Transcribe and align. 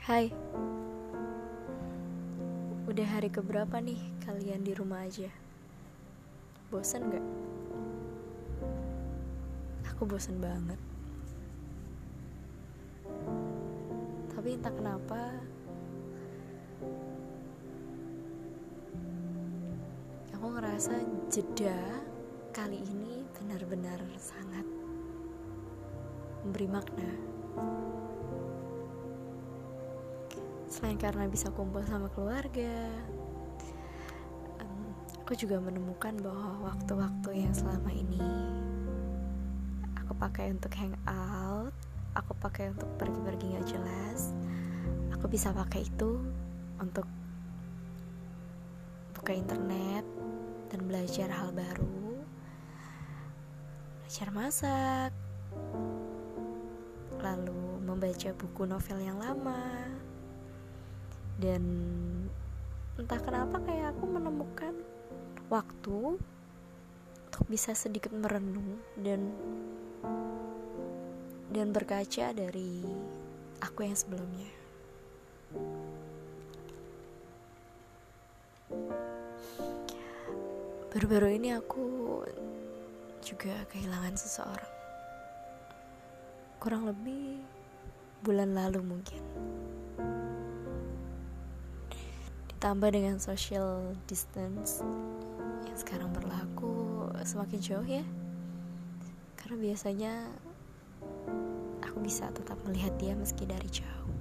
Hai 0.00 0.32
Udah 2.88 3.04
hari 3.04 3.28
keberapa 3.28 3.84
nih 3.84 4.00
kalian 4.24 4.64
di 4.64 4.72
rumah 4.72 5.04
aja? 5.04 5.28
Bosan 6.72 7.12
gak? 7.12 7.20
Aku 9.92 10.08
bosan 10.08 10.40
banget 10.40 10.80
Tapi 14.32 14.56
entah 14.56 14.72
kenapa 14.72 15.20
Aku 20.32 20.46
ngerasa 20.48 20.96
jeda 21.28 21.76
kali 22.56 22.80
ini 22.80 23.28
benar-benar 23.36 24.00
sangat 24.16 24.64
memberi 26.40 26.72
makna 26.72 27.12
selain 30.70 30.94
karena 30.94 31.26
bisa 31.26 31.50
kumpul 31.50 31.82
sama 31.82 32.06
keluarga 32.14 32.94
um, 34.62 34.94
aku 35.26 35.34
juga 35.34 35.58
menemukan 35.58 36.14
bahwa 36.22 36.70
waktu-waktu 36.70 37.42
yang 37.42 37.50
selama 37.50 37.90
ini 37.90 38.22
aku 39.98 40.14
pakai 40.14 40.54
untuk 40.54 40.70
hangout 40.78 41.74
aku 42.14 42.32
pakai 42.38 42.70
untuk 42.70 42.86
pergi-pergi 43.02 43.58
gak 43.58 43.66
jelas 43.66 44.30
aku 45.10 45.26
bisa 45.26 45.50
pakai 45.50 45.90
itu 45.90 46.22
untuk 46.78 47.04
buka 49.18 49.34
internet 49.34 50.06
dan 50.70 50.80
belajar 50.86 51.34
hal 51.34 51.50
baru 51.50 52.22
belajar 54.06 54.30
masak 54.30 55.10
lalu 57.18 57.82
membaca 57.82 58.30
buku 58.38 58.62
novel 58.70 58.98
yang 59.02 59.18
lama 59.18 59.99
dan 61.40 61.64
entah 63.00 63.16
kenapa 63.16 63.56
kayak 63.64 63.96
aku 63.96 64.04
menemukan 64.04 64.76
waktu 65.48 66.20
untuk 67.32 67.44
bisa 67.48 67.72
sedikit 67.72 68.12
merenung 68.12 68.76
dan 69.00 69.32
dan 71.48 71.72
berkaca 71.72 72.36
dari 72.36 72.84
aku 73.64 73.88
yang 73.88 73.96
sebelumnya. 73.96 74.52
Baru-baru 80.92 81.40
ini 81.40 81.56
aku 81.56 82.20
juga 83.24 83.64
kehilangan 83.72 84.14
seseorang. 84.20 84.74
Kurang 86.60 86.84
lebih 86.84 87.40
bulan 88.20 88.52
lalu 88.52 88.84
mungkin 88.84 89.49
ditambah 92.60 92.92
dengan 92.92 93.16
social 93.16 93.96
distance 94.04 94.84
yang 95.64 95.78
sekarang 95.80 96.12
berlaku 96.12 97.08
semakin 97.24 97.56
jauh 97.56 97.88
ya. 97.88 98.04
Karena 99.32 99.56
biasanya 99.64 100.12
aku 101.80 102.04
bisa 102.04 102.28
tetap 102.36 102.60
melihat 102.68 102.92
dia 103.00 103.16
meski 103.16 103.48
dari 103.48 103.64
jauh. 103.72 104.12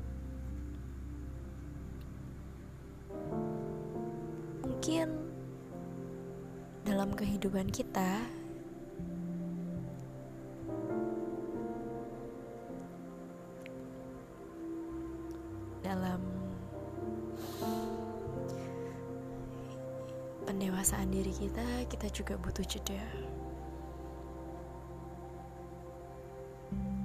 Mungkin 4.63 5.07
dalam 6.87 7.11
kehidupan 7.11 7.67
kita 7.75 8.23
dalam 15.83 16.23
pendewasaan 20.49 21.13
diri 21.13 21.29
kita, 21.29 21.85
kita 21.85 22.09
juga 22.09 22.33
butuh 22.41 22.65
jeda. 22.65 22.97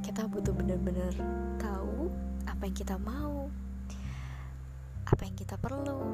Kita 0.00 0.24
butuh 0.24 0.56
benar-benar 0.56 1.12
tahu 1.60 2.08
apa 2.48 2.64
yang 2.64 2.72
kita 2.72 2.96
mau, 2.96 3.52
apa 5.04 5.22
yang 5.28 5.36
kita 5.36 5.60
perlu, 5.60 6.08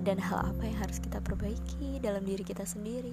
dan 0.00 0.16
hal 0.16 0.40
apa 0.40 0.72
yang 0.72 0.80
harus 0.80 0.96
kita 1.04 1.20
perbaiki 1.20 2.00
dalam 2.00 2.24
diri 2.24 2.48
kita 2.48 2.64
sendiri. 2.64 3.12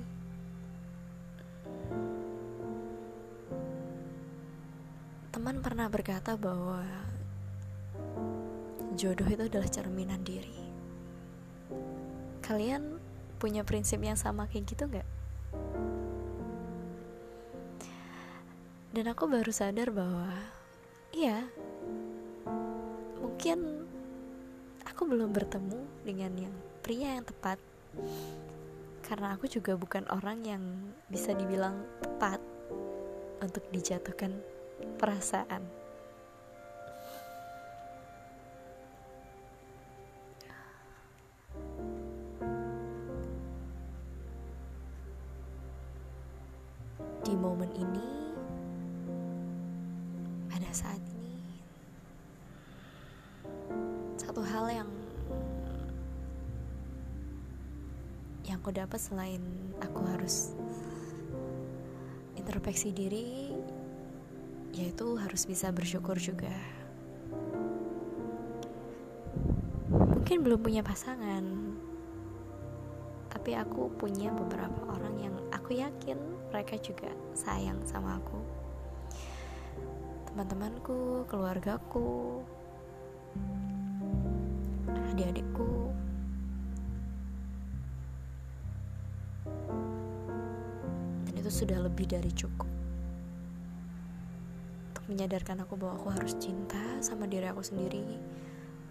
Teman 5.35 5.59
pernah 5.59 5.91
berkata 5.91 6.39
bahwa 6.39 6.87
jodoh 8.95 9.27
itu 9.27 9.43
adalah 9.43 9.67
cerminan 9.67 10.23
diri 10.23 10.67
kalian 12.47 12.95
punya 13.43 13.67
prinsip 13.67 13.99
yang 13.99 14.15
sama 14.15 14.47
kayak 14.47 14.71
gitu 14.71 14.87
nggak? 14.87 15.07
Dan 18.95 19.05
aku 19.11 19.27
baru 19.27 19.51
sadar 19.51 19.91
bahwa 19.91 20.31
iya, 21.11 21.43
mungkin 23.19 23.85
aku 24.87 25.03
belum 25.05 25.35
bertemu 25.35 25.79
dengan 26.07 26.33
yang 26.47 26.55
pria 26.81 27.19
yang 27.19 27.27
tepat 27.27 27.59
karena 29.03 29.35
aku 29.35 29.45
juga 29.51 29.75
bukan 29.75 30.07
orang 30.09 30.39
yang 30.47 30.63
bisa 31.11 31.35
dibilang 31.35 31.83
tepat 31.99 32.41
untuk 33.43 33.61
dijatuhkan 33.69 34.33
perasaan. 34.97 35.76
Ini 47.77 48.09
pada 50.49 50.69
saat 50.73 51.01
ini 51.13 51.37
satu 54.17 54.41
hal 54.41 54.65
yang 54.69 54.89
yang 58.49 58.57
aku 58.59 58.73
dapat 58.73 58.97
selain 58.97 59.41
aku 59.79 60.01
harus 60.09 60.57
introspeksi 62.33 62.89
diri 62.89 63.53
yaitu 64.77 65.17
harus 65.17 65.49
bisa 65.49 65.73
bersyukur 65.73 66.15
juga. 66.21 66.53
Mungkin 69.89 70.43
belum 70.43 70.59
punya 70.61 70.83
pasangan 70.85 71.43
tapi 73.37 73.53
aku 73.53 73.93
punya 74.01 74.33
beberapa 74.33 74.97
orang 74.97 75.13
yang 75.21 75.35
aku 75.53 75.77
yakin 75.77 76.17
mereka 76.49 76.73
juga 76.81 77.13
sayang 77.37 77.77
sama 77.85 78.17
aku. 78.17 78.41
Teman-temanku 80.25 81.21
keluargaku 81.29 82.41
adik-adikku. 85.13 85.93
Dan 91.29 91.33
itu 91.37 91.51
sudah 91.53 91.77
lebih 91.85 92.09
dari 92.09 92.33
cukup. 92.33 92.65
Untuk 94.89 95.05
menyadarkan 95.13 95.61
aku 95.61 95.77
bahwa 95.77 95.93
aku 95.93 96.09
harus 96.09 96.33
cinta 96.41 96.81
sama 97.05 97.29
diri 97.29 97.45
aku 97.45 97.61
sendiri 97.61 98.17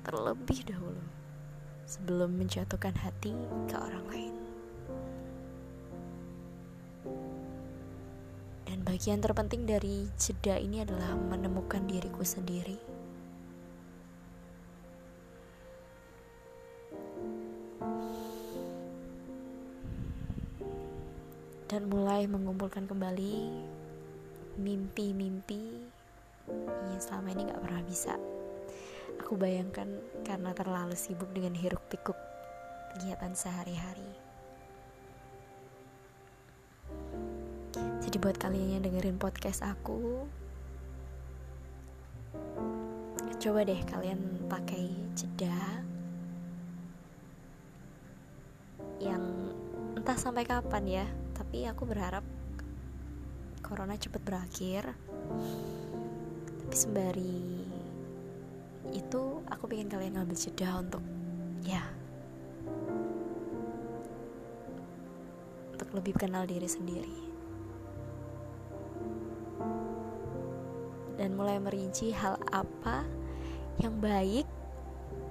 terlebih 0.06 0.62
dahulu 0.70 1.02
sebelum 1.86 2.34
menjatuhkan 2.34 2.94
hati 2.98 3.34
ke 3.70 3.74
orang 3.78 4.06
lain 4.10 4.35
Bagian 8.96 9.20
terpenting 9.20 9.68
dari 9.68 10.08
jeda 10.16 10.56
ini 10.56 10.80
adalah 10.80 11.12
menemukan 11.12 11.84
diriku 11.84 12.24
sendiri. 12.24 12.80
Dan 21.68 21.92
mulai 21.92 22.24
mengumpulkan 22.24 22.88
kembali 22.88 23.52
mimpi-mimpi 24.64 25.84
yang 26.88 26.96
selama 26.96 27.36
ini 27.36 27.52
gak 27.52 27.62
pernah 27.68 27.84
bisa. 27.84 28.16
Aku 29.20 29.36
bayangkan 29.36 29.92
karena 30.24 30.56
terlalu 30.56 30.96
sibuk 30.96 31.28
dengan 31.36 31.52
hiruk 31.52 31.84
pikuk 31.92 32.16
kegiatan 32.96 33.36
sehari-hari. 33.36 34.25
Jadi 38.16 38.32
buat 38.32 38.40
kalian 38.40 38.80
yang 38.80 38.84
dengerin 38.88 39.20
podcast 39.20 39.60
aku. 39.60 40.24
Coba 43.36 43.60
deh 43.60 43.76
kalian 43.84 44.48
pakai 44.48 44.88
jeda 45.12 45.84
Yang 48.96 49.52
entah 50.00 50.16
sampai 50.16 50.48
kapan 50.48 50.84
ya 50.88 51.06
Tapi 51.36 51.68
aku 51.68 51.84
berharap 51.84 52.24
Corona 53.60 54.00
cepet 54.00 54.24
berakhir. 54.24 54.96
Tapi 56.64 56.72
sembari 56.72 57.68
itu 58.96 59.44
aku 59.44 59.68
pengen 59.68 59.92
kalian 59.92 60.16
ngambil 60.16 60.40
jeda 60.40 60.80
untuk 60.80 61.04
ya 61.68 61.84
untuk 65.76 65.92
lebih 65.92 66.16
kenal 66.16 66.48
diri 66.48 66.64
sendiri 66.64 67.35
dan 71.16 71.34
mulai 71.34 71.56
merinci 71.60 72.12
hal 72.12 72.36
apa 72.52 73.04
yang 73.80 73.96
baik 74.00 74.46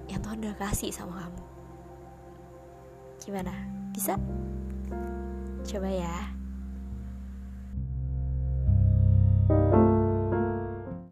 yang 0.10 0.22
Tuhan 0.22 0.42
udah 0.42 0.58
kasih 0.58 0.94
sama 0.94 1.26
kamu. 1.26 1.44
Gimana? 3.26 3.54
Bisa? 3.94 4.20
Coba 5.66 5.90
ya 5.90 6.35